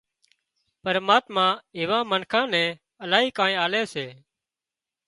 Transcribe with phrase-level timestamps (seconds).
[0.83, 1.45] پرماتما
[1.77, 2.71] ايوان منکان نين
[3.03, 4.07] الاهي ڪانئين آلي سي